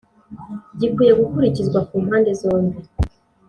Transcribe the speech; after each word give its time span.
gikwiye 0.79 1.13
gukurikizwa 1.21 1.79
ku 1.87 1.95
mpande 2.05 2.31
zombi. 2.41 2.77